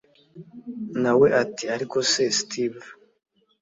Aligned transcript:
Nawe 1.01 1.27
ati 1.43 1.63
ariko 1.75 1.97
se 2.11 2.23
steve 2.39 2.87